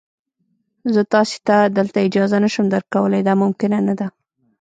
[0.93, 4.07] زه تاسي ته دلته اجازه نه شم درکولای، دا ممکنه نه ده.